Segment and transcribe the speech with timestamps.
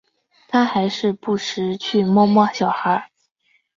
[0.47, 3.11] 他还是不时去摸摸小孩